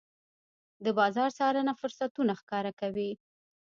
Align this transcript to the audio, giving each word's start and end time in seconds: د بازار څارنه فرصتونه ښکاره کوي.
د 0.83 0.85
بازار 0.99 1.29
څارنه 1.37 1.73
فرصتونه 1.81 2.33
ښکاره 2.41 2.71
کوي. 2.79 3.11